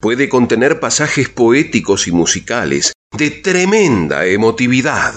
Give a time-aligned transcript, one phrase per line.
[0.00, 5.12] puede contener pasajes poéticos y musicales de tremenda emotividad.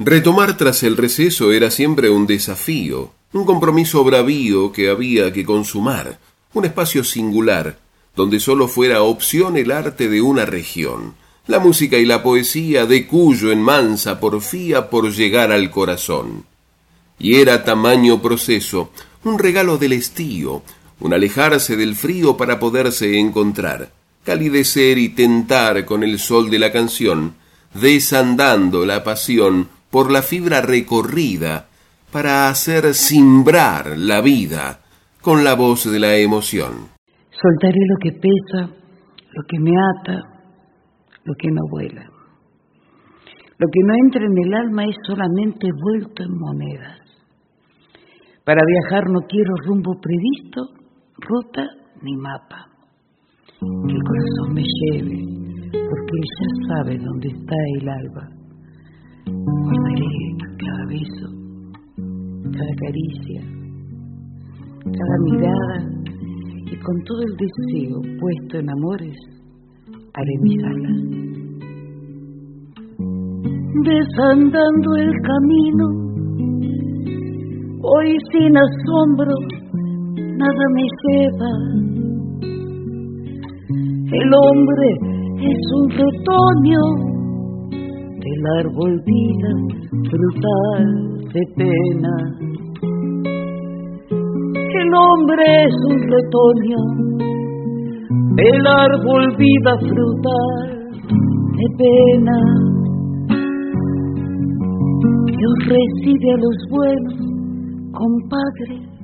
[0.00, 6.18] Retomar tras el receso era siempre un desafío, un compromiso bravío que había que consumar,
[6.52, 7.78] un espacio singular,
[8.16, 11.14] donde sólo fuera opción el arte de una región,
[11.46, 16.44] la música y la poesía de cuyo en mansa porfía por llegar al corazón.
[17.18, 18.90] Y era tamaño proceso,
[19.26, 20.62] un regalo del estío,
[21.00, 23.90] un alejarse del frío para poderse encontrar,
[24.24, 27.34] calidecer y tentar con el sol de la canción,
[27.74, 31.68] desandando la pasión por la fibra recorrida,
[32.12, 34.80] para hacer simbrar la vida
[35.20, 36.88] con la voz de la emoción.
[37.30, 38.70] Soltaré lo que pesa,
[39.32, 40.22] lo que me ata,
[41.24, 42.10] lo que no vuela.
[43.58, 47.05] Lo que no entra en el alma es solamente vuelto en monedas.
[48.46, 50.60] Para viajar no quiero rumbo previsto,
[51.18, 51.66] ruta
[52.00, 52.68] ni mapa.
[53.58, 55.18] Que el corazón me lleve,
[55.72, 58.24] porque él ya sabe dónde está el alba.
[59.26, 60.14] Guardaré
[60.62, 61.28] cada beso,
[62.52, 63.40] cada caricia,
[64.84, 65.78] cada mirada
[66.70, 69.16] y con todo el deseo puesto en amores,
[70.14, 70.98] haré mis alas.
[73.82, 76.05] Desandando el camino,
[77.82, 79.34] hoy sin asombro,
[80.16, 81.52] nada me lleva.
[84.12, 84.88] El hombre
[85.40, 86.80] es un retoño
[88.20, 89.50] del árbol vida
[90.10, 90.84] frutal
[91.32, 92.14] de pena.
[94.80, 97.06] El hombre es un retoño
[98.36, 100.76] del árbol vida frutal
[101.56, 102.38] de pena.
[105.26, 107.25] Dios recibe a los buenos,
[107.96, 108.96] compadre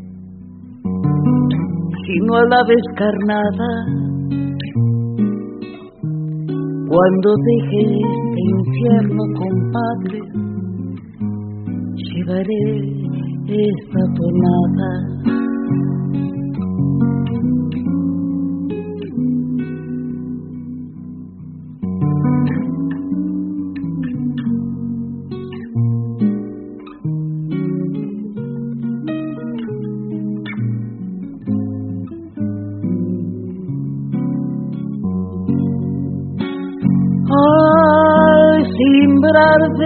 [2.07, 3.69] sino a la descarnada.
[6.89, 10.21] Cuando deje este infierno, compadre,
[11.97, 12.65] llevaré
[13.49, 14.91] esta tonada.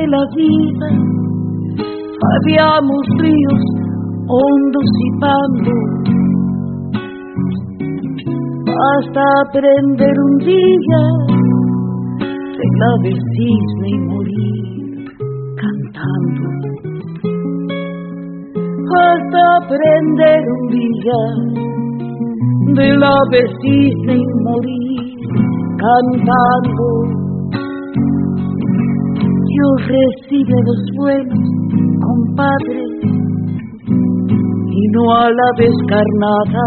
[0.08, 0.88] La vida,
[2.36, 3.64] habíamos ríos
[4.28, 5.84] hondos y pandos,
[8.94, 11.02] hasta aprender un día
[12.58, 15.04] de la del cisne y morir
[15.56, 16.44] cantando,
[18.96, 21.20] hasta aprender un día
[22.74, 24.86] de la del cisne y morir
[25.78, 27.25] cantando.
[29.56, 31.44] Dios recibe los buenos,
[32.04, 32.82] compadre,
[34.68, 36.66] y no a la descarnada.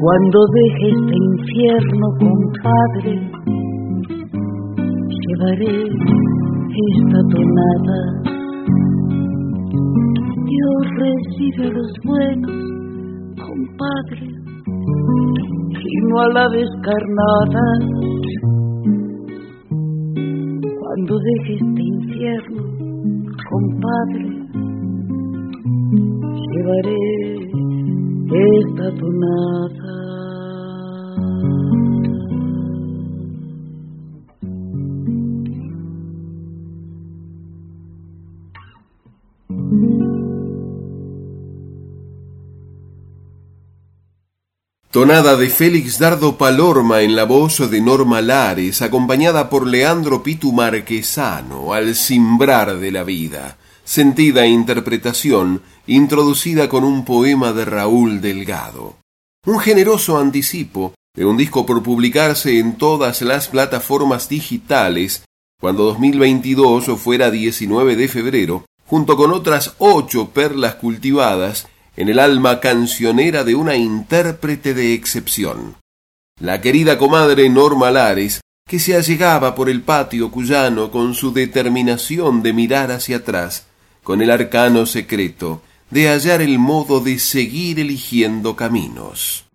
[0.00, 3.14] Cuando deje este infierno, compadre,
[5.22, 5.76] llevaré
[6.90, 8.00] esta tonada.
[10.54, 12.58] Dios recibe los buenos,
[13.46, 14.26] compadre,
[15.70, 18.17] y no a la descarnada
[20.98, 22.62] cuando deje este infierno,
[23.50, 24.24] compadre,
[26.50, 26.96] llevaré
[28.32, 29.87] esta tonada.
[44.98, 50.52] Tonada de Félix Dardo Palorma en la voz de Norma Lares, acompañada por Leandro Pitu
[50.52, 53.58] Marquesano, al cimbrar de la vida.
[53.84, 58.96] Sentida interpretación, introducida con un poema de Raúl Delgado.
[59.46, 65.22] Un generoso anticipo de un disco por publicarse en todas las plataformas digitales
[65.60, 71.68] cuando 2022 fuera 19 de febrero, junto con otras ocho perlas cultivadas
[71.98, 75.74] en el alma cancionera de una intérprete de excepción.
[76.40, 82.40] La querida comadre Norma Lares, que se allegaba por el patio cuyano con su determinación
[82.44, 83.66] de mirar hacia atrás,
[84.04, 89.46] con el arcano secreto de hallar el modo de seguir eligiendo caminos.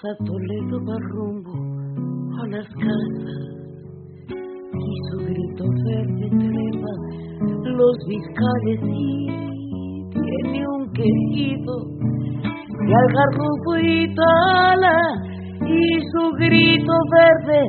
[0.00, 1.52] Toledo va rumbo
[2.40, 3.40] a las casas
[4.72, 6.92] y su grito verde trepa
[7.64, 9.28] los fiscales y
[10.08, 11.84] tiene un querido
[12.80, 14.96] de algarrobo y tala
[15.68, 17.62] y su grito verde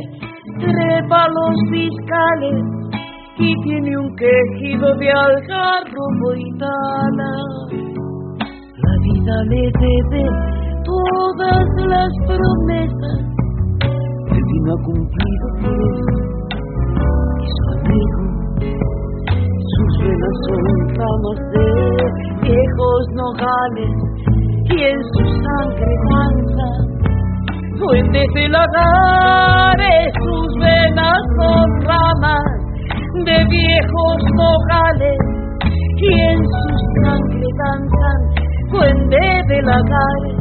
[0.57, 2.63] trepa los fiscales
[3.39, 7.31] y tiene un quejido de algarrobo y tala
[8.77, 10.50] la vida le debe
[10.91, 13.19] todas las promesas
[14.31, 15.45] el vino ha cumplido.
[17.39, 18.21] Y su amigo
[19.71, 20.65] sus venas son
[20.99, 21.67] ramas de
[22.43, 23.93] viejos nogales.
[24.65, 26.69] Y en su sangre mansa
[27.79, 30.13] duendes de lagares.
[30.25, 32.49] Sus venas son ramas
[33.25, 35.19] de viejos nogales.
[35.97, 36.67] Y en su
[37.03, 38.19] sangre danzan
[38.71, 40.40] duendes de lagares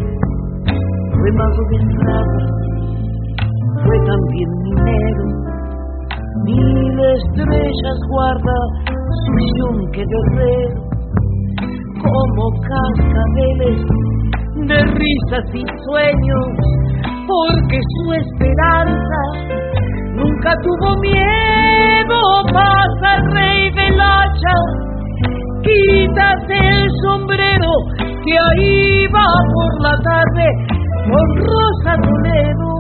[1.20, 2.40] fue mago de estrada,
[3.84, 5.24] fue también minero.
[6.44, 8.56] Mil estrellas guarda
[9.24, 10.80] su yunque guerrero,
[12.00, 13.78] como cascabeles
[14.66, 16.46] de risas y sueños,
[17.26, 19.20] porque su esperanza
[20.14, 22.20] nunca tuvo miedo.
[22.52, 24.56] Pasa el rey del hacha,
[25.62, 27.70] quítate el sombrero,
[28.24, 32.79] que ahí va por la tarde con Rosa Toledo.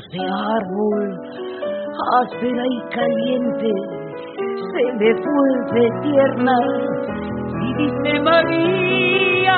[0.00, 1.20] Voz de árbol
[2.22, 3.70] áspera y caliente
[4.72, 6.56] se le vuelve tierna.
[7.62, 9.56] Y dice María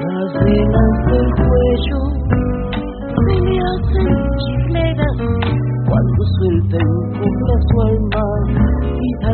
[0.00, 2.00] las venas del cuello
[3.26, 5.18] se me hacen chifleras
[5.86, 6.78] cuando suelta
[7.18, 8.67] copla su alma
[9.20, 9.26] y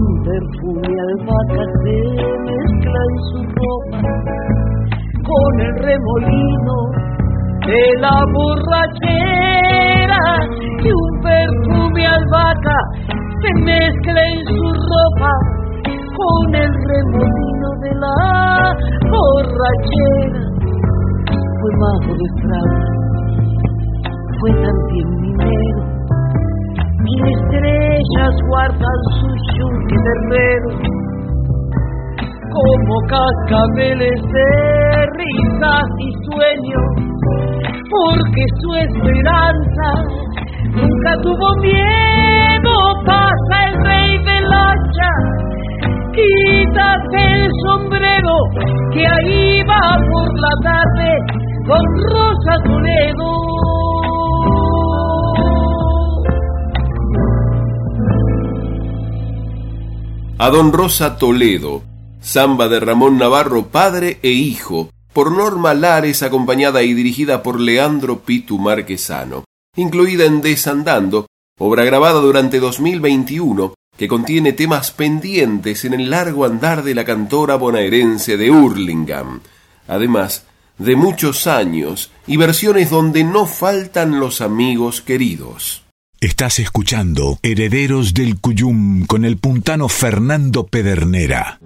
[0.00, 1.96] un perfume albahaca se
[2.44, 4.02] mezcla en su ropa
[5.22, 6.76] con el remolino
[7.66, 10.22] de la borrachera.
[10.82, 12.78] Y un perfume albahaca
[13.42, 15.32] se mezcla en su ropa
[16.16, 18.74] con el remolino de la
[19.10, 20.42] borrachera.
[21.60, 22.80] Fue mago de estrada,
[24.40, 25.80] fue también minero,
[27.08, 30.70] mil estrellas guardan su yunque terrero,
[32.50, 36.88] como cascabeles de risas y sueños,
[37.90, 39.90] porque su esperanza
[40.74, 42.74] nunca tuvo miedo,
[43.06, 45.48] pasa el rey del hacha
[46.18, 48.36] quítate el sombrero
[48.92, 51.10] que ahí va por la tarde
[51.66, 53.77] con Rosa Toledo.
[60.40, 61.82] A don Rosa Toledo,
[62.20, 68.20] samba de Ramón Navarro, padre e hijo, por Norma Lares, acompañada y dirigida por Leandro
[68.20, 69.42] Pitu Marquesano,
[69.74, 71.26] incluida en Desandando,
[71.58, 77.56] obra grabada durante 2021 que contiene temas pendientes en el largo andar de la cantora
[77.56, 79.40] bonaerense de Hurlingham,
[79.88, 80.46] además
[80.78, 85.82] de muchos años y versiones donde no faltan los amigos queridos.
[86.20, 91.60] Estás escuchando Herederos del Cuyum con el puntano Fernando Pedernera.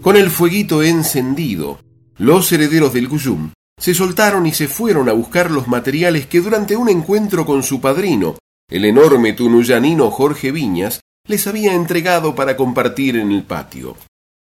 [0.00, 1.80] Con el fueguito encendido,
[2.18, 6.76] los herederos del Cuyum se soltaron y se fueron a buscar los materiales que durante
[6.76, 8.38] un encuentro con su padrino,
[8.70, 13.96] el enorme tunuyanino Jorge Viñas, les había entregado para compartir en el patio.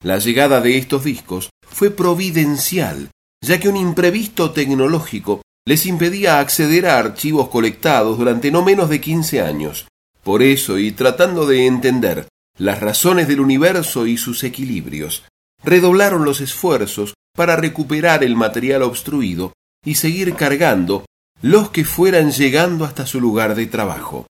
[0.01, 3.09] La llegada de estos discos fue providencial,
[3.41, 8.99] ya que un imprevisto tecnológico les impedía acceder a archivos colectados durante no menos de
[8.99, 9.87] quince años.
[10.23, 12.27] Por eso, y tratando de entender
[12.57, 15.23] las razones del universo y sus equilibrios,
[15.63, 19.53] redoblaron los esfuerzos para recuperar el material obstruido
[19.85, 21.05] y seguir cargando
[21.41, 24.27] los que fueran llegando hasta su lugar de trabajo.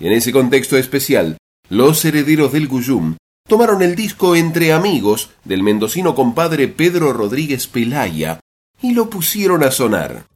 [0.00, 1.38] En ese contexto especial,
[1.68, 3.16] los herederos del Guyum
[3.48, 8.40] tomaron el disco Entre Amigos del mendocino compadre Pedro Rodríguez Pelaya
[8.82, 10.26] y lo pusieron a sonar.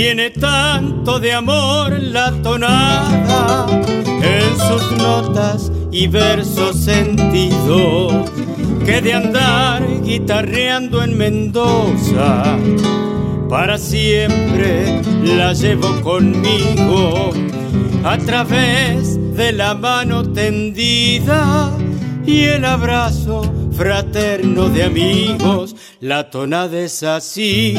[0.00, 3.66] Tiene tanto de amor la tonada
[4.22, 8.30] en sus notas y versos sentidos
[8.86, 12.44] que de andar guitarreando en Mendoza
[13.50, 17.32] para siempre la llevo conmigo.
[18.04, 21.76] A través de la mano tendida
[22.24, 27.74] y el abrazo fraterno de amigos, la tonada es así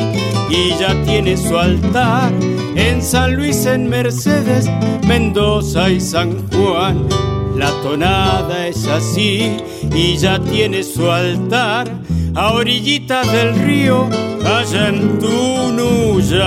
[0.49, 2.33] y ya tiene su altar
[2.75, 4.69] en San Luis, en Mercedes,
[5.07, 7.07] Mendoza y San Juan.
[7.55, 9.57] La tonada es así
[9.93, 11.89] y ya tiene su altar
[12.35, 14.09] a orillitas del río,
[14.45, 16.39] allá en Tunuya.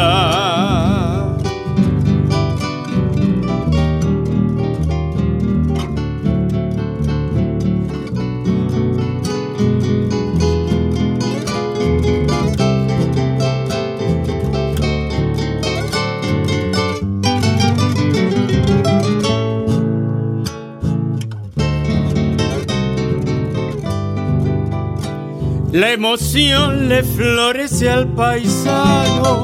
[25.73, 29.43] La emoción le florece al paisano,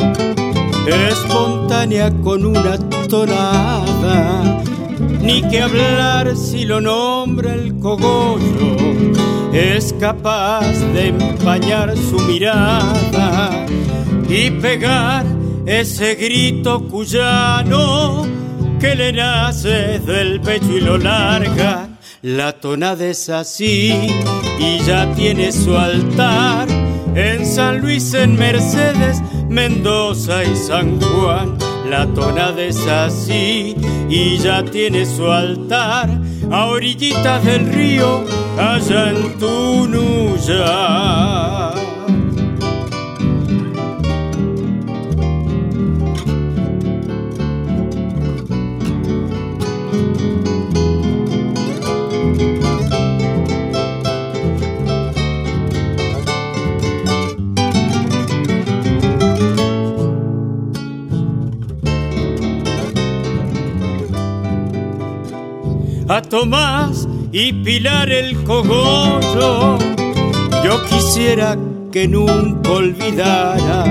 [1.09, 4.63] espontánea con una tonada.
[5.23, 8.77] Ni que hablar si lo nombra el cogollo,
[9.55, 13.65] es capaz de empañar su mirada
[14.29, 15.25] y pegar
[15.65, 18.27] ese grito cuyano
[18.79, 21.88] que le nace del pecho y lo larga
[22.23, 23.93] la tonada es así
[24.59, 26.67] y ya tiene su altar
[27.15, 31.57] en San Luis, en Mercedes, Mendoza y San Juan.
[31.89, 33.77] La tonada es así
[34.09, 36.11] y ya tiene su altar
[36.51, 38.25] a orillitas del río,
[38.59, 40.67] allá en Tunuya.
[66.29, 69.79] Tomás y Pilar el cogollo.
[70.65, 71.57] Yo quisiera
[71.91, 73.85] que nunca olvidara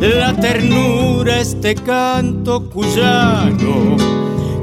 [0.00, 3.96] la ternura este canto cuyano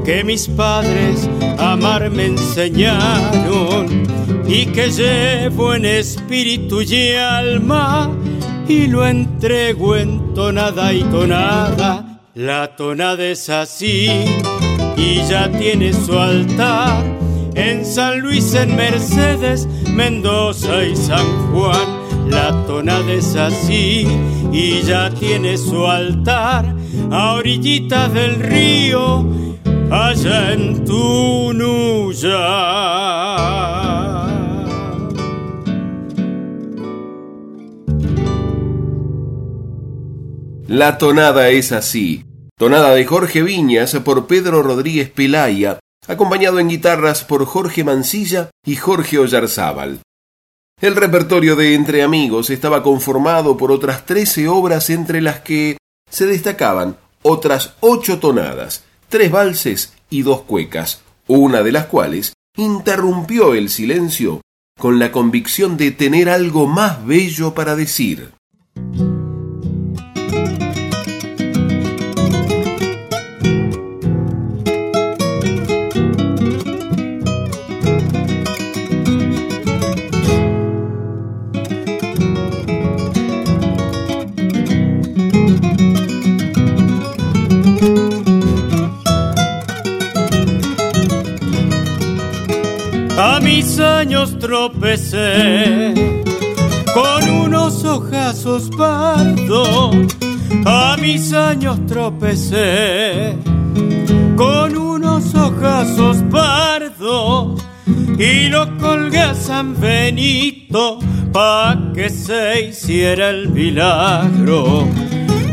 [0.06, 4.03] que mis padres amar me enseñaron
[4.48, 8.10] y que llevo en espíritu y alma
[8.67, 12.22] y lo entrego en tonada y tonada.
[12.34, 14.25] La tonada es así
[14.98, 17.06] y ya tiene su altar
[17.54, 22.30] en San Luis, en Mercedes, Mendoza y San Juan.
[22.30, 24.06] La tonada es así
[24.51, 26.75] y ya tiene su altar
[27.12, 29.25] a orillitas del río,
[29.92, 32.38] allá en Tunuya.
[40.68, 42.26] La tonada es así
[42.60, 48.76] Tonada de Jorge Viñas por Pedro Rodríguez Pelaya, acompañado en guitarras por Jorge Mancilla y
[48.78, 50.02] Jorge Ollarzábal.
[50.82, 55.78] El repertorio de Entre Amigos estaba conformado por otras trece obras entre las que
[56.10, 63.54] se destacaban otras ocho tonadas, tres valses y dos cuecas, una de las cuales interrumpió
[63.54, 64.42] el silencio
[64.80, 68.32] con la convicción de tener algo más bello para decir.
[93.80, 95.94] Años tropecé
[96.94, 99.96] con unos ojazos pardos.
[100.66, 103.36] A mis años tropecé
[104.36, 107.62] con unos ojazos pardos
[108.20, 111.00] y lo colgué a San Benito
[111.34, 114.88] pa' que se hiciera el milagro.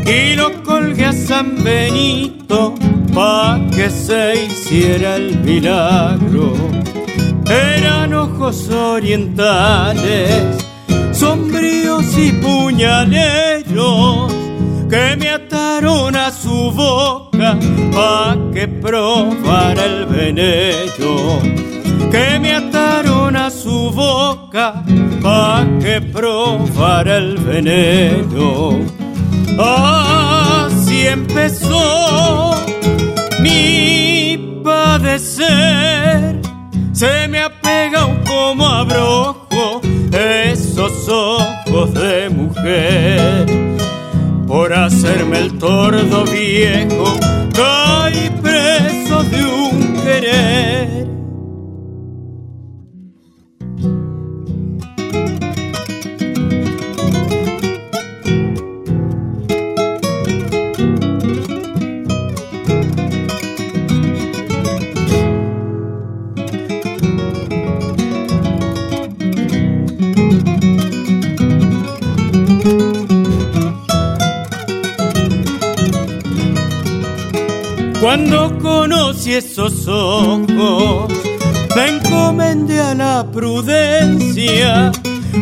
[0.05, 2.75] Y lo colgué a San Benito
[3.15, 6.64] pa' que se hiciera el milagro
[7.49, 10.65] eran ojos orientales,
[11.11, 14.33] sombríos y puñaleros,
[14.89, 17.57] que me ataron a su boca
[17.93, 21.39] pa' que probara el veneno.
[22.11, 24.83] Que me ataron a su boca
[25.21, 28.79] pa' que probara el veneno.
[29.57, 32.55] Así empezó
[33.41, 36.44] mi padecer
[36.95, 39.81] se me ha pegado como abrojo
[40.13, 43.45] esos ojos de mujer.
[44.47, 47.17] Por hacerme el tordo viejo,
[47.53, 51.14] caí preso de un querer.
[79.15, 81.13] Conocí esos ojos,
[81.73, 84.91] me encomendé a la prudencia.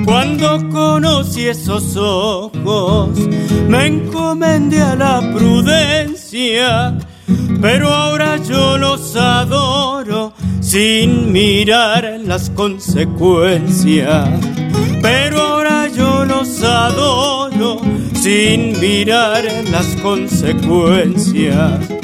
[0.05, 3.17] Cuando conocí esos ojos,
[3.67, 6.95] me encomendé a la prudencia.
[7.61, 14.29] Pero ahora yo los adoro sin mirar las consecuencias.
[15.01, 17.81] Pero ahora yo los adoro
[18.13, 22.02] sin mirar las consecuencias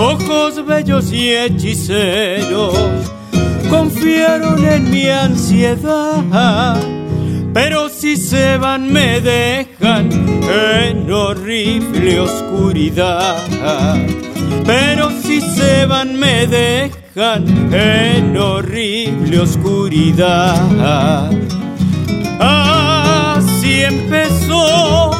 [0.00, 2.74] ojos bellos y hechiceros,
[3.68, 6.80] confiaron en mi ansiedad.
[7.52, 10.08] Pero si se van me dejan
[10.42, 13.36] en horrible oscuridad.
[14.64, 21.30] Pero si se van me dejan en horrible oscuridad.
[22.38, 25.10] Así empezó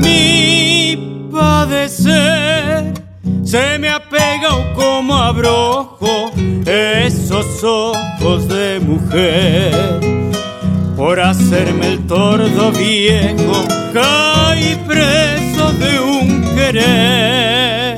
[0.00, 2.63] mi padecer
[3.54, 6.32] se me ha pegado como abrojo
[6.66, 9.72] esos ojos de mujer.
[10.96, 17.94] Por hacerme el tordo viejo, caí preso de un querer.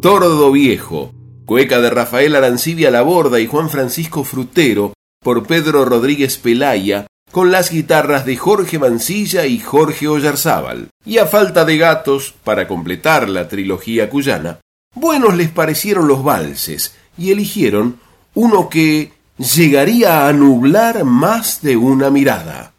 [0.00, 1.12] Tordo viejo,
[1.44, 7.70] cueca de Rafael Arancibia Laborda y Juan Francisco Frutero, por Pedro Rodríguez Pelaya, con las
[7.70, 10.88] guitarras de Jorge Mancilla y Jorge Ollarzábal.
[11.04, 14.60] Y a falta de gatos, para completar la trilogía cuyana,
[14.94, 18.00] buenos les parecieron los valses y eligieron
[18.32, 22.72] uno que llegaría a nublar más de una mirada.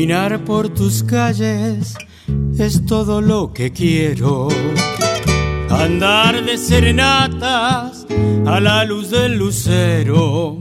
[0.00, 1.94] Caminar por tus calles
[2.58, 4.48] es todo lo que quiero.
[5.68, 8.06] Andar de serenatas
[8.46, 10.58] a la luz del lucero.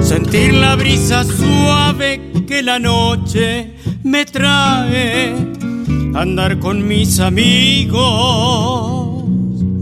[0.00, 5.34] Sentir la brisa suave que la noche me trae.
[6.14, 8.04] Andar con mis amigos.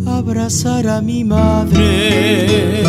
[0.06, 2.84] Abrazar a mi madre.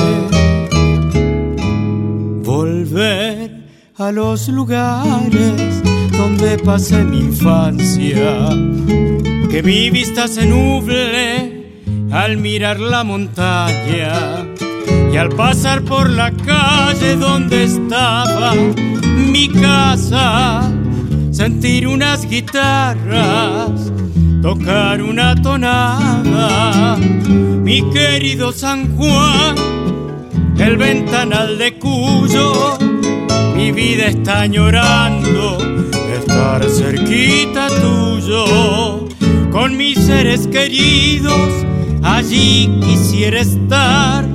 [2.42, 3.60] Volver
[3.98, 5.79] a los lugares
[6.20, 8.50] donde pasé mi infancia.
[9.50, 11.72] Que mi vista se nuble
[12.12, 14.46] al mirar la montaña
[15.14, 20.70] y al pasar por la calle donde estaba mi casa,
[21.32, 23.90] sentir unas guitarras,
[24.42, 29.56] tocar una tonada, mi querido San Juan,
[30.58, 32.78] el ventanal de Cuyo,
[33.56, 35.79] mi vida está llorando,
[36.30, 39.08] estar cerquita tuyo,
[39.52, 41.66] con mis seres queridos,
[42.04, 44.26] allí quisiera estar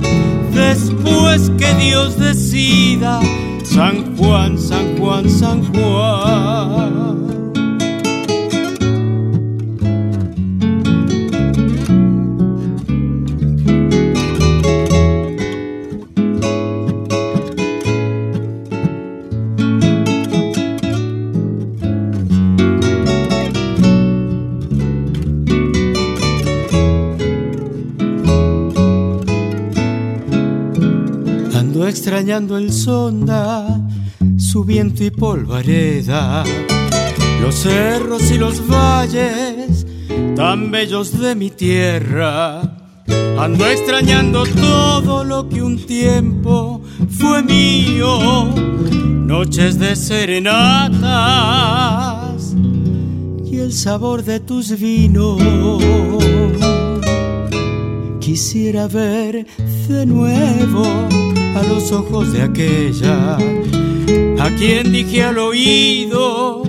[0.53, 3.21] después que Dios decida,
[3.63, 7.04] San Juan, San Juan, San Juan.
[32.25, 33.87] Extrañando el sonda,
[34.39, 36.43] su viento y polvareda,
[37.39, 39.85] los cerros y los valles
[40.35, 42.63] tan bellos de mi tierra.
[43.37, 51.05] Ando extrañando todo lo que un tiempo fue mío, noches de serenatas
[53.45, 55.39] y el sabor de tus vinos.
[58.19, 59.45] Quisiera ver
[59.87, 60.83] de nuevo
[61.55, 63.37] a los ojos de aquella
[64.39, 66.63] a quien dije al oído,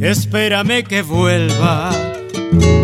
[0.00, 1.90] espérame que vuelva.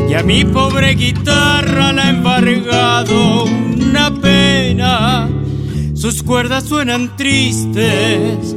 [0.09, 5.29] Y a mi pobre guitarra la ha embargado una pena,
[5.95, 8.57] sus cuerdas suenan tristes,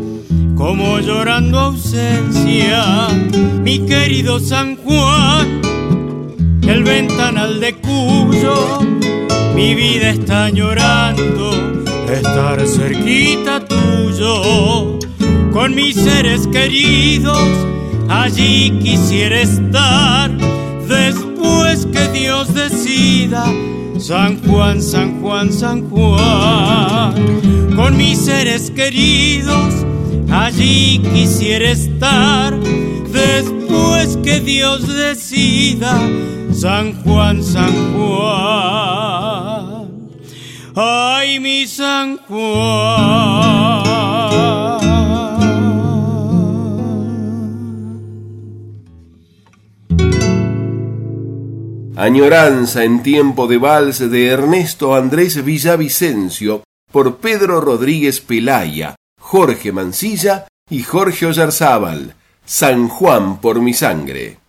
[0.56, 3.08] como llorando ausencia.
[3.62, 5.62] Mi querido San Juan,
[6.68, 8.80] el ventanal de Cuyo,
[9.56, 11.51] mi vida está llorando
[12.32, 14.98] estar cerquita tuyo,
[15.52, 17.46] con mis seres queridos,
[18.08, 20.32] allí quisiera estar,
[20.88, 23.44] después que Dios decida,
[24.00, 27.14] San Juan, San Juan, San Juan,
[27.76, 29.86] con mis seres queridos,
[30.32, 32.58] allí quisiera estar,
[33.12, 36.00] después que Dios decida,
[36.54, 39.52] San Juan, San Juan.
[41.22, 43.84] Ay, mi San Juan.
[51.96, 60.48] Añoranza en tiempo de vals de Ernesto Andrés Villavicencio por Pedro Rodríguez Pelaya, Jorge Mancilla
[60.72, 62.16] y Jorge Ollarzábal.
[62.46, 64.40] San Juan por mi sangre.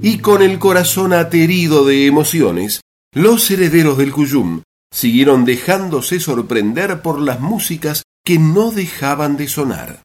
[0.00, 2.80] Y con el corazón aterido de emociones,
[3.14, 10.02] los herederos del Cuyum siguieron dejándose sorprender por las músicas que no dejaban de sonar.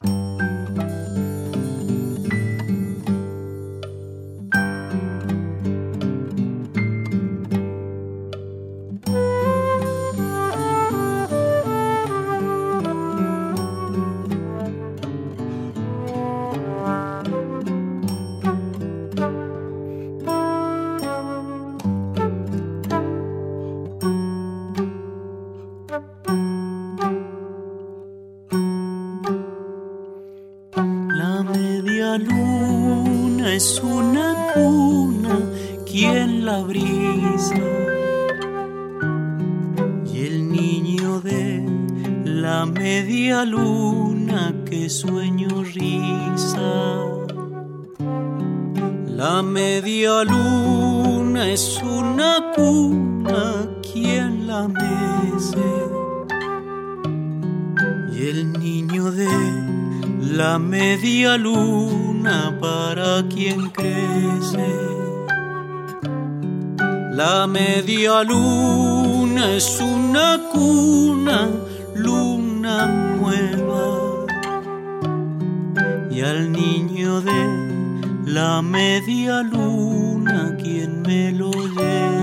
[76.23, 82.22] Al niño de la media luna, quien me lo lleva.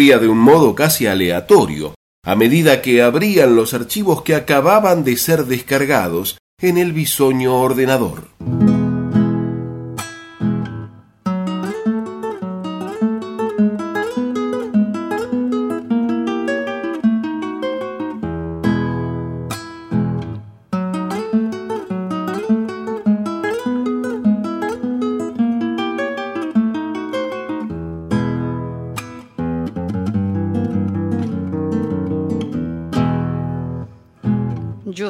[0.00, 5.44] De un modo casi aleatorio, a medida que abrían los archivos que acababan de ser
[5.44, 8.28] descargados en el bisoño ordenador.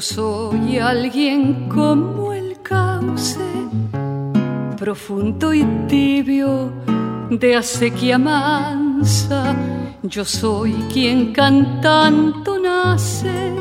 [0.01, 3.41] Soy alguien como el cauce,
[4.79, 6.73] profundo y tibio
[7.31, 9.55] de acequia mansa.
[10.03, 13.53] Yo soy quien cantando nace,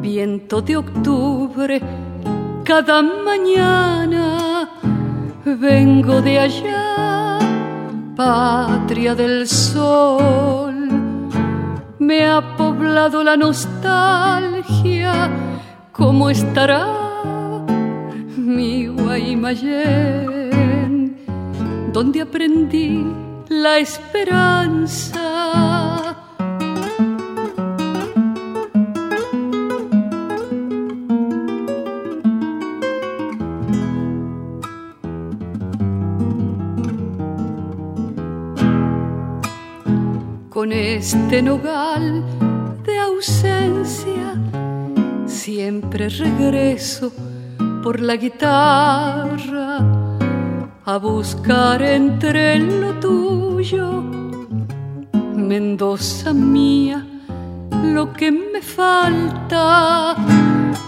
[0.00, 1.80] viento de octubre
[2.64, 4.68] cada mañana.
[5.44, 7.38] Vengo de allá,
[8.16, 10.74] patria del sol
[12.04, 14.53] me ha poblado la nostalgia.
[15.96, 16.86] ¿Cómo estará
[18.36, 20.36] mi Guaymallén?
[21.92, 23.06] Donde aprendí
[23.48, 25.20] la esperanza
[40.50, 41.83] con este nogal
[45.74, 47.12] Siempre regreso
[47.82, 49.78] por la guitarra
[50.84, 54.00] a buscar entre lo tuyo,
[55.34, 57.04] Mendoza mía,
[57.92, 60.14] lo que me falta.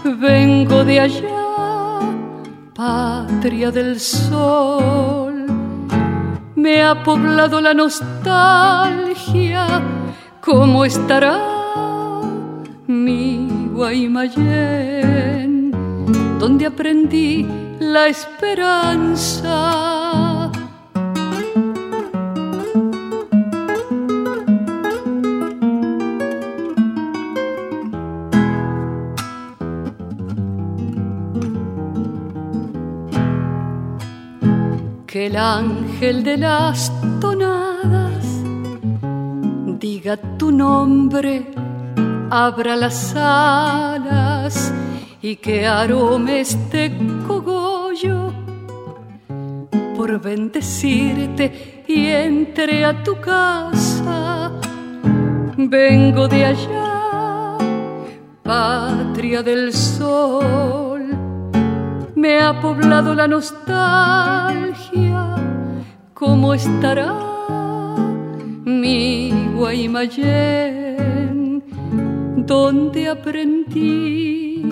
[0.05, 1.99] Vengo de allá,
[2.73, 5.47] patria del sol
[6.55, 9.67] me ha poblado la nostalgia.
[10.39, 11.56] ¿Cómo estará
[13.77, 15.71] Guaymallén?
[16.39, 17.45] Donde aprendí
[17.79, 19.87] la esperanza
[35.27, 38.25] el ángel de las tonadas
[39.79, 41.51] diga tu nombre,
[42.29, 44.73] abra las alas
[45.21, 46.91] y que arome este
[47.27, 48.33] cogollo
[49.95, 54.51] por bendecirte y entre a tu casa.
[55.57, 57.57] Vengo de allá,
[58.43, 60.87] patria del sol
[62.17, 64.75] me ha poblado la nostalgia.
[66.13, 67.13] ¿Cómo estará
[68.65, 70.86] mi Guaymallén?
[72.47, 74.63] Donde aprendí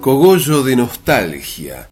[0.00, 1.90] Cogollo de nostalgia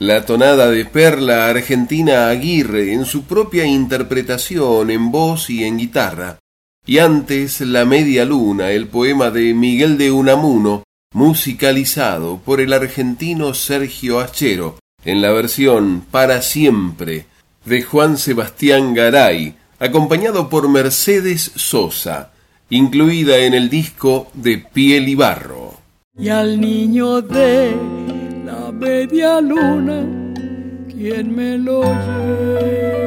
[0.00, 6.40] la tonada de Perla Argentina Aguirre en su propia interpretación en voz y en guitarra,
[6.84, 10.82] y antes La Media Luna, el poema de Miguel de Unamuno,
[11.14, 17.26] musicalizado por el argentino Sergio Achero, en la versión Para Siempre
[17.64, 22.32] de Juan Sebastián Garay, acompañado por Mercedes Sosa,
[22.68, 25.74] incluida en el disco de Piel y Barro.
[26.18, 27.74] Y al niño de
[28.44, 30.04] la media luna,
[30.88, 33.03] quien me lo lleva.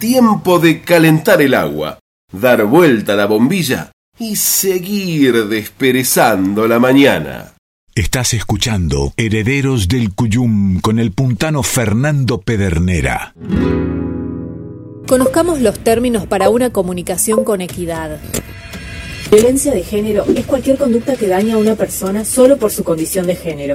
[0.00, 1.98] Tiempo de calentar el agua,
[2.32, 7.52] dar vuelta a la bombilla y seguir desperezando la mañana.
[7.94, 13.34] Estás escuchando Herederos del Cuyum con el puntano Fernando Pedernera.
[15.06, 18.20] Conozcamos los términos para una comunicación con equidad.
[19.30, 23.26] Violencia de género es cualquier conducta que daña a una persona solo por su condición
[23.26, 23.74] de género.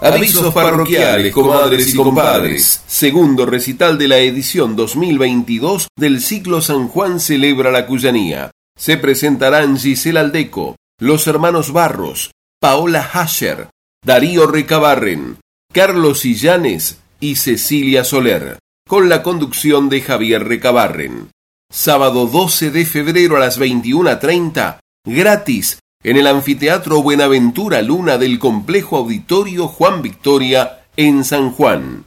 [0.00, 2.82] Avisos parroquiales, comadres y compadres.
[2.88, 8.50] Segundo recital de la edición 2022 del ciclo San Juan celebra la Cuyanía.
[8.76, 13.68] Se presentarán Gisela Aldeco, los hermanos Barros, Paola Hasher,
[14.04, 15.36] Darío Recabarren,
[15.72, 21.30] Carlos Illanes y Cecilia Soler, con la conducción de Javier Recabarren.
[21.72, 28.98] Sábado 12 de febrero a las 21.30, gratis, en el Anfiteatro Buenaventura Luna del Complejo
[28.98, 32.04] Auditorio Juan Victoria, en San Juan.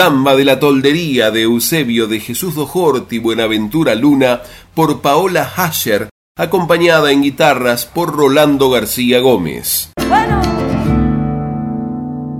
[0.00, 4.40] Samba de la toldería de Eusebio de Jesús Dojorti Buenaventura Luna
[4.72, 9.92] por Paola Hasher, acompañada en guitarras por Rolando García Gómez.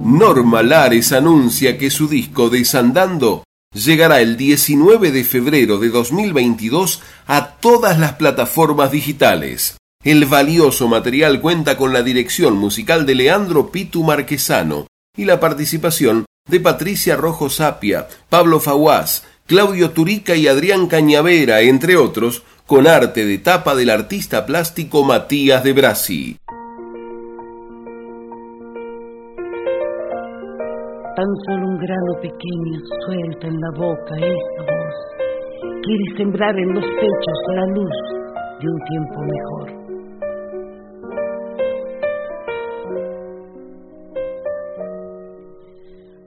[0.02, 3.44] Norma Lares anuncia que su disco Desandando
[3.74, 9.76] llegará el 19 de febrero de 2022 a todas las plataformas digitales.
[10.02, 16.24] El valioso material cuenta con la dirección musical de Leandro Pitu Marquesano y la participación
[16.50, 23.24] de Patricia Rojo Sapia, Pablo Faguás, Claudio Turica y Adrián Cañavera, entre otros, con arte
[23.24, 26.36] de tapa del artista plástico Matías de Brasi.
[31.16, 34.96] Tan solo un grano pequeño suelta en la boca esa voz.
[35.82, 37.96] Quiere sembrar en los pechos la luz
[38.60, 39.79] de un tiempo mejor.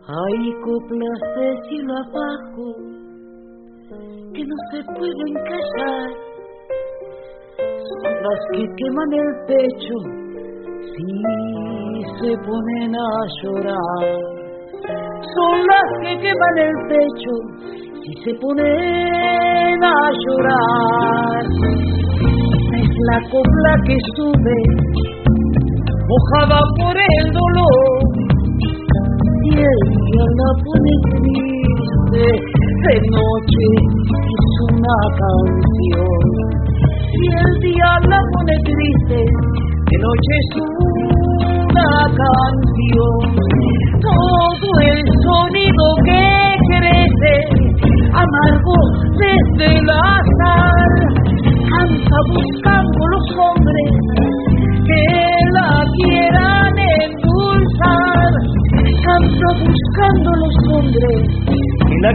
[0.06, 2.76] Hay coplas de cielo abajo
[4.34, 6.10] que no se pueden callar,
[7.88, 9.96] son las que queman el pecho
[10.92, 11.08] si
[12.20, 14.04] se ponen a llorar,
[15.36, 17.34] son las que queman el pecho
[18.04, 21.46] si se ponen a llorar.
[22.76, 24.58] Es la copla que sube,
[26.10, 28.33] mojada por el dolor
[29.44, 36.24] y ella la pone triste de noche es una canción.
[37.14, 39.20] Y el día la pone triste.
[39.90, 40.50] De noche es
[41.74, 41.92] una
[42.22, 43.20] canción.
[44.02, 46.53] Todo el sonido que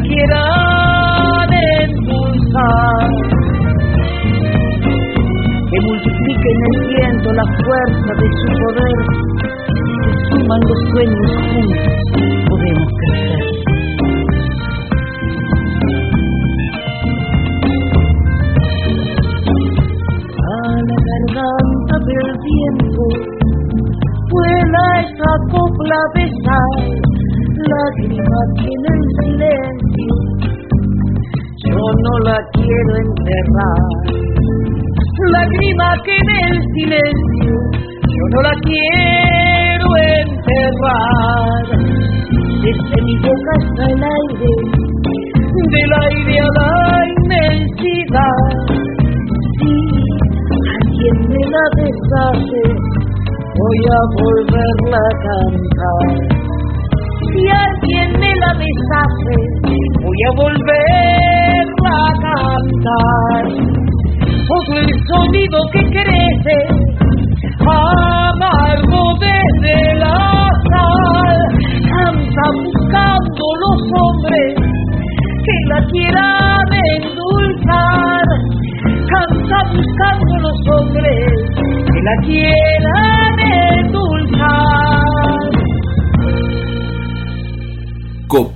[0.07, 0.38] que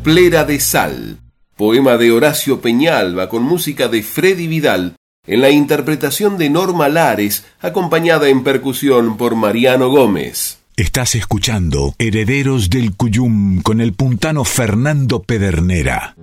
[0.03, 1.21] Coplera de Sal,
[1.57, 4.97] poema de Horacio Peñalba con música de Freddy Vidal,
[5.29, 10.59] en la interpretación de Norma Lares, acompañada en percusión por Mariano Gómez.
[10.77, 16.17] Estás escuchando Herederos del Cuyum con el puntano Fernando Pedernera.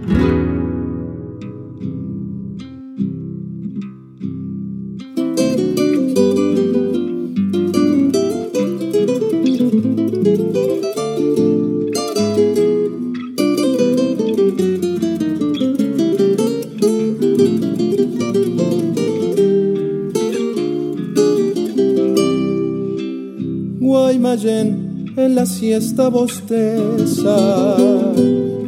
[25.36, 27.77] La siesta bosteza,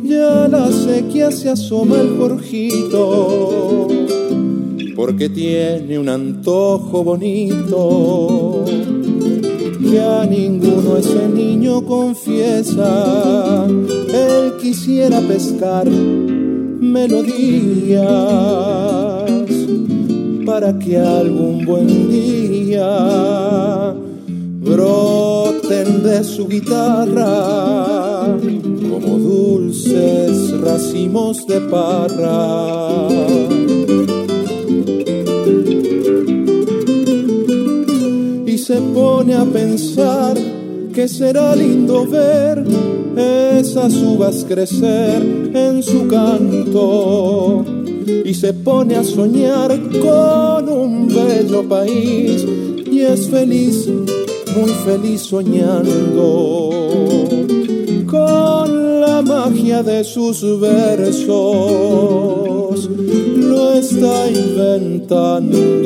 [0.03, 3.88] ya la sequía se asoma el jorjito,
[4.95, 8.64] porque tiene un antojo bonito
[9.89, 17.32] que a ninguno ese niño confiesa, él quisiera pescar melodías
[20.45, 23.95] para que algún buen día
[24.72, 28.38] brote parten de su guitarra
[28.82, 33.08] como dulces racimos de parra.
[38.46, 40.38] Y se pone a pensar
[40.94, 42.66] que será lindo ver
[43.60, 47.66] esas uvas crecer en su canto
[48.26, 52.46] y se pone a soñar con un bello país
[52.92, 53.90] y es feliz,
[54.56, 56.70] muy feliz soñando
[58.06, 61.30] con la magia de sus versos,
[63.38, 65.82] lo está inventando.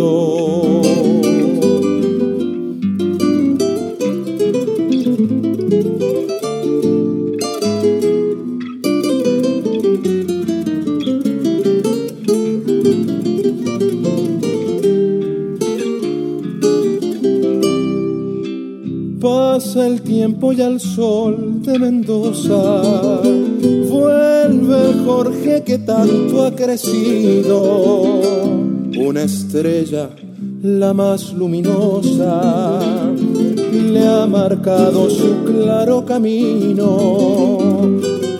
[19.85, 23.21] El tiempo y al sol de Mendoza.
[23.89, 28.21] Vuelve Jorge que tanto ha crecido,
[28.97, 30.09] una estrella
[30.61, 32.79] la más luminosa,
[33.71, 37.79] le ha marcado su claro camino.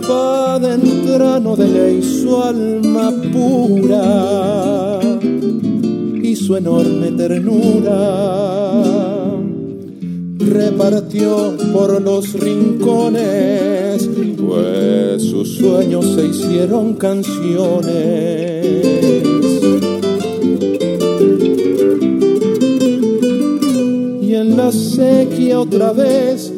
[0.10, 5.00] Va entrano de ley su alma pura
[6.22, 8.95] y su enorme ternura
[10.46, 18.66] repartió por los rincones, pues sus sueños se hicieron canciones.
[24.22, 26.52] Y en la sequía otra vez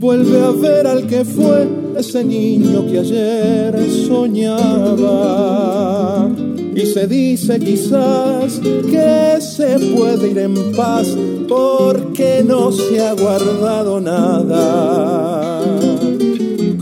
[0.00, 5.42] vuelve a ver al que fue ese niño que ayer soñaba
[6.74, 11.06] y se dice quizás que se puede ir en paz
[11.48, 15.60] porque no se ha guardado nada.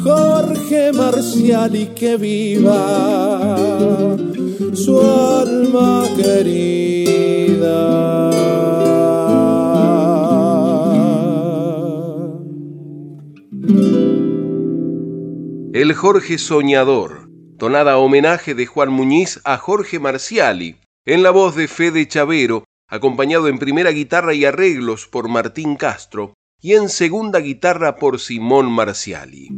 [0.03, 4.17] Jorge Marcial y que viva
[4.73, 6.71] su alma querida.
[15.73, 17.31] El Jorge Soñador
[17.61, 23.49] tonada homenaje de Juan Muñiz a Jorge Marciali, en la voz de Fede Chavero, acompañado
[23.49, 29.49] en primera guitarra y arreglos por Martín Castro y en segunda guitarra por Simón Marciali.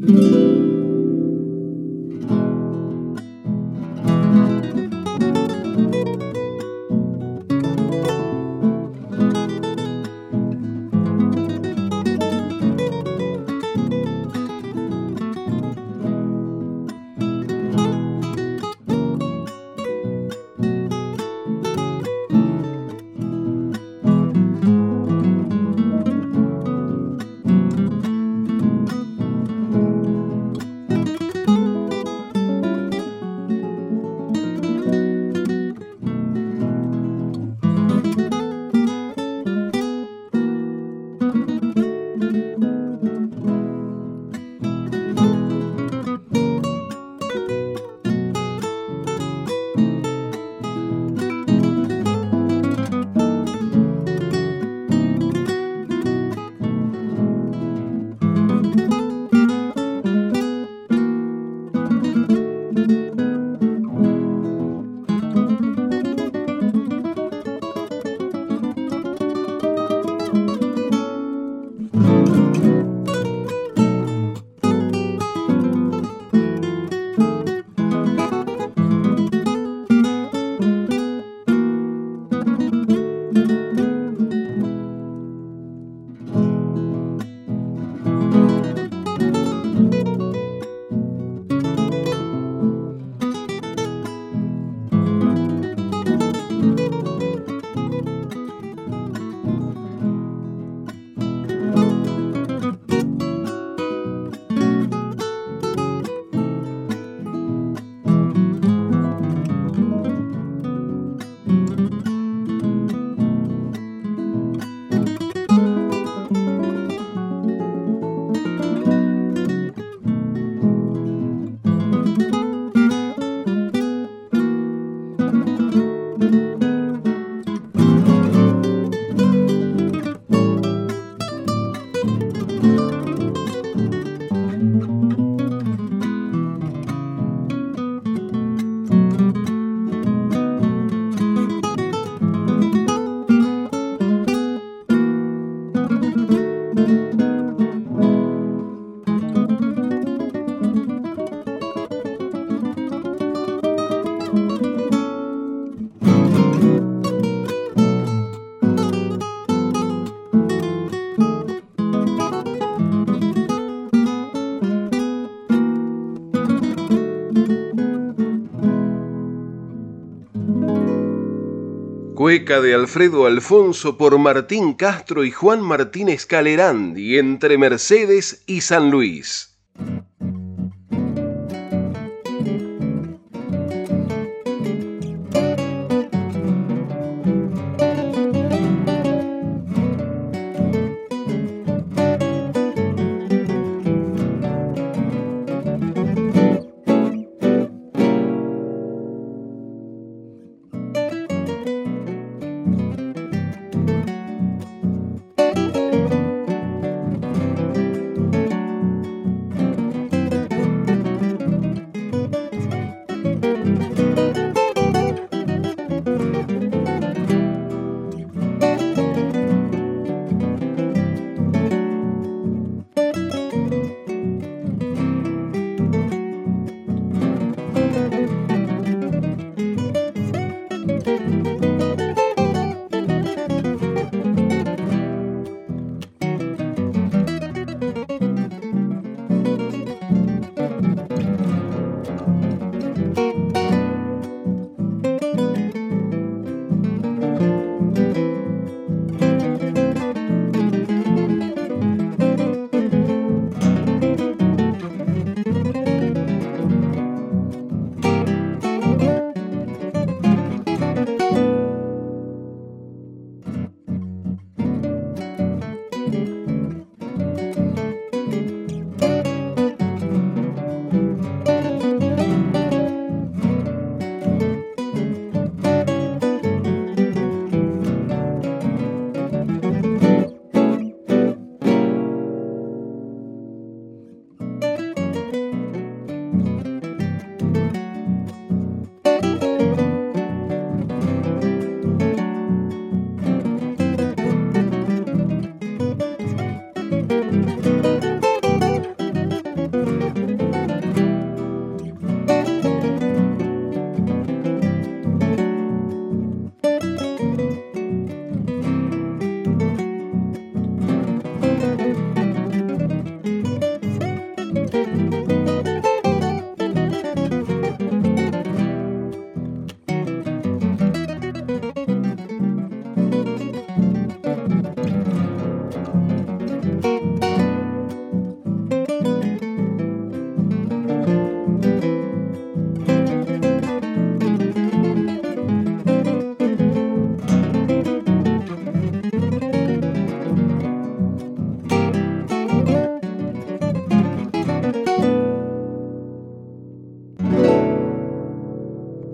[172.63, 179.52] De Alfredo Alfonso por Martín Castro y Juan Martínez Calerandi entre Mercedes y San Luis.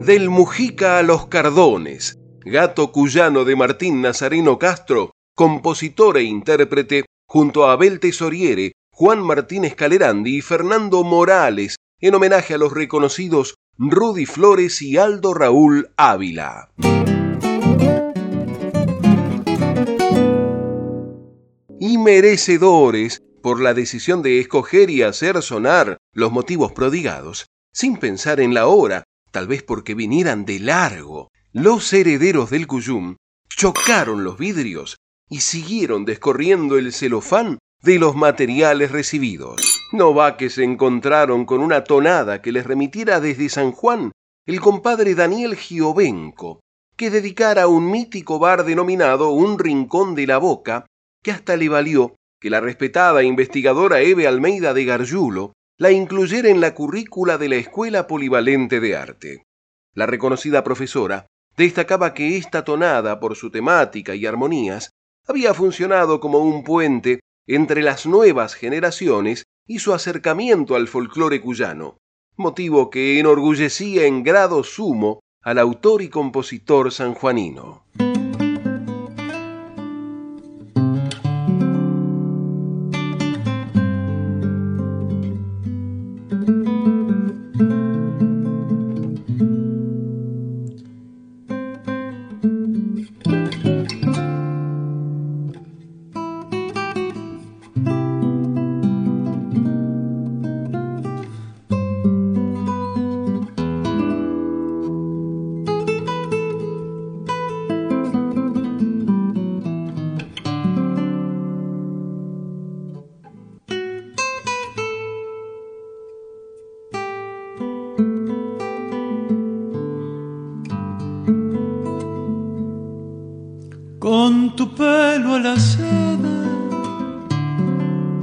[0.08, 7.66] Del Mujica a los Cardones, gato cuyano de Martín Nazareno Castro, compositor e intérprete, junto
[7.66, 14.24] a Abel Tesoriere, Juan Martínez Calerandi y Fernando Morales, en homenaje a los reconocidos Rudy
[14.24, 16.70] Flores y Aldo Raúl Ávila.
[21.78, 27.44] Y merecedores por la decisión de escoger y hacer sonar los motivos prodigados,
[27.74, 33.16] sin pensar en la hora, tal vez porque vinieran de largo, los herederos del Cuyum
[33.48, 34.96] chocaron los vidrios
[35.28, 39.88] y siguieron descorriendo el celofán de los materiales recibidos.
[39.92, 44.12] No va que se encontraron con una tonada que les remitiera desde San Juan
[44.46, 46.60] el compadre Daniel Giovenco,
[46.96, 50.86] que dedicara un mítico bar denominado Un Rincón de la Boca,
[51.22, 56.60] que hasta le valió que la respetada investigadora Eve Almeida de Gargiulo la incluyera en
[56.60, 59.42] la currícula de la Escuela Polivalente de Arte.
[59.94, 61.26] La reconocida profesora
[61.56, 64.90] destacaba que esta tonada, por su temática y armonías,
[65.26, 71.98] había funcionado como un puente entre las nuevas generaciones y su acercamiento al folclore cuyano,
[72.36, 77.84] motivo que enorgullecía en grado sumo al autor y compositor sanjuanino.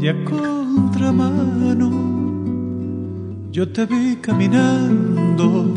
[0.05, 1.89] Y a contramano
[3.51, 5.73] yo te vi caminando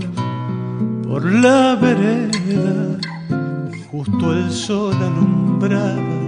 [1.02, 2.98] por la vereda,
[3.90, 6.18] justo el sol alumbraba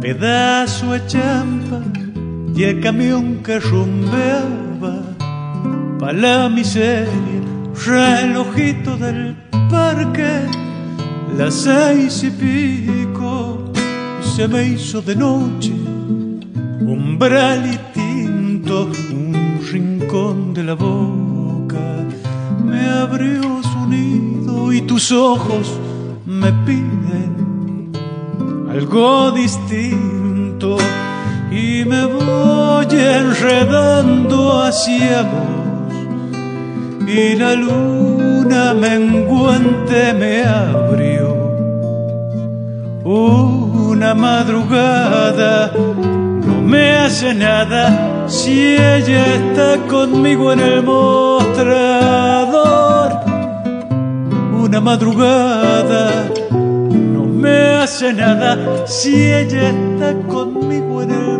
[0.00, 1.80] pedazo de champa
[2.56, 4.96] y el camión que rumbeaba
[6.00, 7.40] pa' la miseria,
[7.86, 9.36] relojito del
[9.70, 10.40] parque,
[11.38, 13.70] las seis y pico,
[14.34, 15.79] se me hizo de noche,
[17.20, 21.84] umbral y tinto, un rincón de la boca,
[22.64, 25.70] me abrió su nido y tus ojos
[26.24, 27.92] me piden
[28.70, 30.78] algo distinto
[31.50, 35.92] y me voy enredando hacia vos.
[37.06, 41.36] Y la luna menguante me abrió
[43.04, 45.70] una madrugada
[46.70, 51.60] me hace nada si ella está conmigo en el mostrador.
[54.64, 61.39] Una madrugada no me hace nada si ella está conmigo en el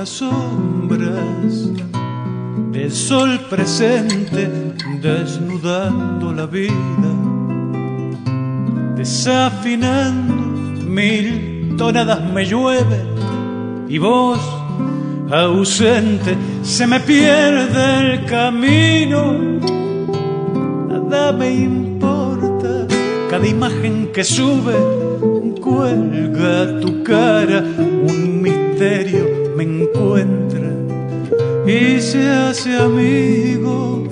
[0.00, 1.70] sombras
[2.72, 4.48] del sol presente
[5.00, 7.12] desnudando la vida,
[8.96, 10.34] desafinando
[10.86, 13.00] mil tonadas me llueve
[13.88, 14.40] y vos
[15.30, 19.36] ausente se me pierde el camino,
[20.88, 22.86] nada me importa,
[23.30, 24.74] cada imagen que sube
[25.60, 29.21] cuelga tu cara, un misterio
[31.66, 34.04] y se hace amigo.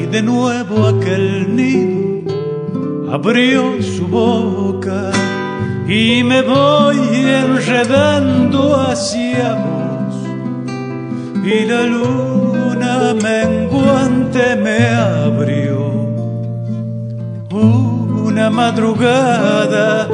[0.00, 5.10] Y de nuevo aquel nido abrió su boca
[5.86, 6.98] y me voy
[7.44, 10.14] enredando hacia vos.
[11.44, 15.82] Y la luna menguante me abrió.
[17.50, 20.08] Una madrugada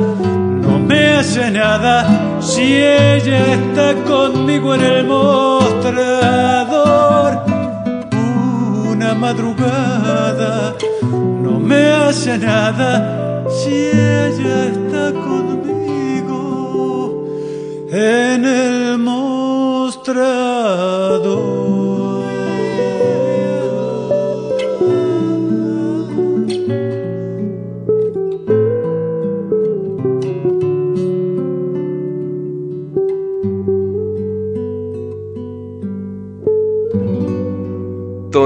[0.88, 6.57] me hace nada si ella está conmigo en el mostrador.
[9.28, 16.40] Madrugada no me hace nada si ella está conmigo
[17.90, 20.37] en el mostrador.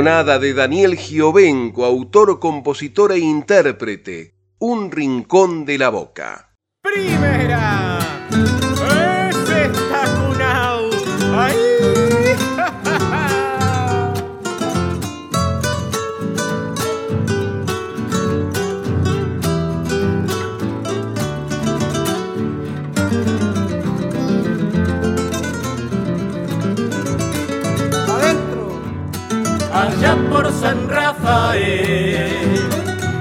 [0.02, 4.34] De Daniel Giovenco, autor, compositor e intérprete.
[4.58, 6.56] Un rincón de la boca.
[6.82, 7.71] Primera.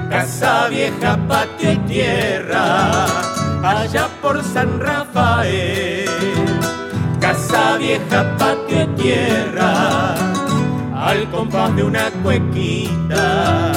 [0.08, 3.04] Casa vieja, patio y tierra,
[3.62, 6.08] allá por San Rafael,
[7.20, 10.14] casa vieja, patio y tierra,
[10.94, 13.72] al compás de una cuequita,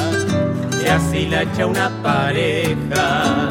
[0.81, 3.49] y así la echa una pareja,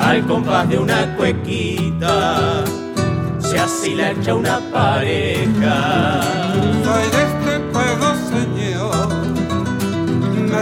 [0.00, 2.64] al compás de una cuequita,
[3.38, 6.20] se así la echa una pareja.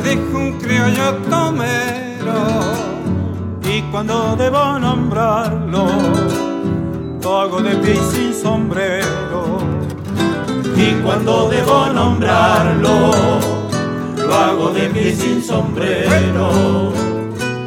[0.07, 2.39] dijo un criollo tomero.
[3.63, 5.87] Y cuando debo nombrarlo
[7.23, 9.59] lo hago de pie sin sombrero.
[10.77, 13.11] Y cuando debo nombrarlo
[14.17, 16.93] lo hago de pie sin sombrero.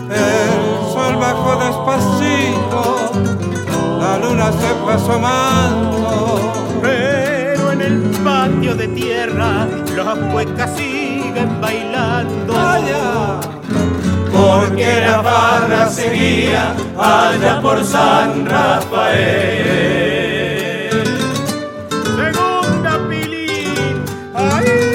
[0.09, 2.99] El sol bajó despacito
[3.99, 6.53] la luna se fue asomando.
[6.81, 10.98] Pero en el patio de tierra los huecas y
[11.29, 12.57] sigan bailando.
[12.57, 13.39] Allá,
[14.31, 18.89] porque la barra seguía allá por San Rafael.
[22.15, 24.03] Segunda pilín,
[24.33, 24.88] ahí.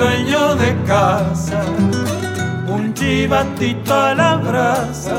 [0.00, 1.60] Dueño de casa
[2.66, 5.16] un chivatito a la brasa.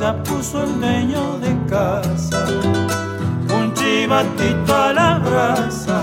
[0.00, 2.46] Ya puso el dueño de casa
[3.56, 6.00] un chivatito a la brasa.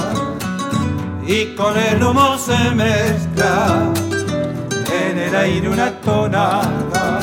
[1.25, 3.91] Y con el humo se mezcla
[5.01, 7.19] en el aire una tonada.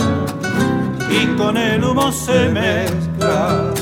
[1.11, 3.73] Y con el humo se mezcla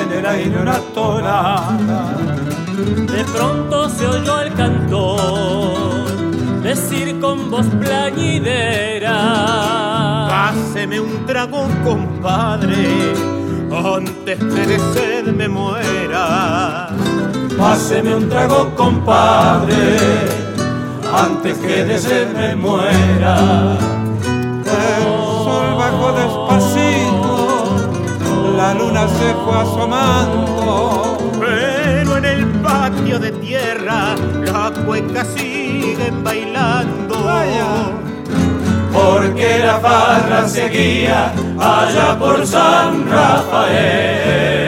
[0.00, 2.25] en el aire una tonada
[2.76, 6.04] de pronto se oyó el cantor
[6.62, 9.16] decir con voz plañidera:
[10.28, 13.14] Páseme un trago, compadre,
[13.72, 16.90] antes que de sed me muera.
[17.58, 19.96] Páseme un trago, compadre,
[21.14, 23.78] antes que de sed me muera.
[24.66, 25.04] El
[25.44, 27.70] sol bajó despacito,
[28.56, 30.95] la luna se fue asomando
[32.76, 34.14] patio de tierra
[34.44, 37.16] las cuecas siguen bailando.
[38.92, 44.66] Porque la farra seguía allá por San Rafael.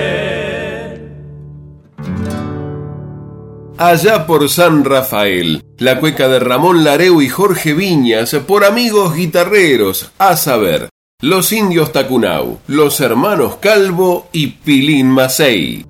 [3.79, 10.11] Allá por San Rafael, la cueca de Ramón Lareu y Jorge Viñas por amigos guitarreros,
[10.19, 10.89] a saber,
[11.21, 15.88] los indios Tacunau, los hermanos Calvo y Pilín Macei.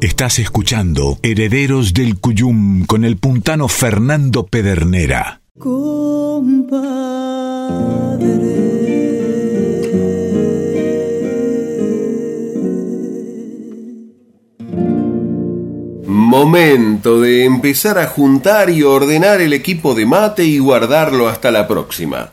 [0.00, 5.42] Estás escuchando Herederos del Cuyum con el puntano Fernando Pedernera.
[16.06, 21.68] Momento de empezar a juntar y ordenar el equipo de mate y guardarlo hasta la
[21.68, 22.32] próxima.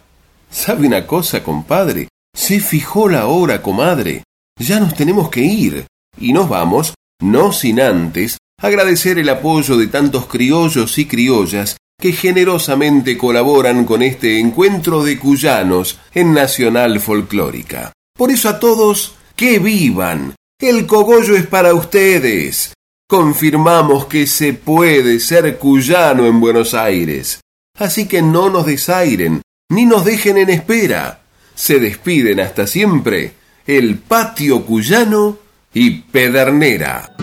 [0.49, 2.07] ¿Sabe una cosa, compadre?
[2.33, 4.23] Se fijó la hora, comadre.
[4.57, 5.85] Ya nos tenemos que ir.
[6.17, 12.11] Y nos vamos no sin antes agradecer el apoyo de tantos criollos y criollas que
[12.11, 17.91] generosamente colaboran con este encuentro de cuyanos en Nacional Folclórica.
[18.15, 20.35] Por eso a todos, que vivan.
[20.59, 22.73] El cogollo es para ustedes.
[23.07, 27.41] Confirmamos que se puede ser cuyano en Buenos Aires.
[27.77, 31.21] Así que no nos desairen, ni nos dejen en espera.
[31.55, 33.33] Se despiden hasta siempre
[33.65, 35.37] el patio cuyano
[35.73, 37.13] y Pedernera.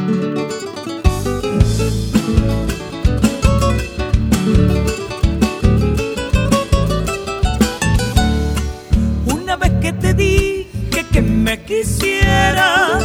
[9.27, 13.05] Una vez que te dije que me quisieras,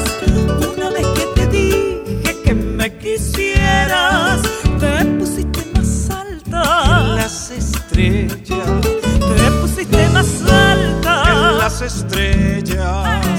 [0.75, 4.41] una vez que te dije que me quisieras,
[4.79, 13.38] te pusiste más alta en las estrellas, te pusiste más alta en las estrellas.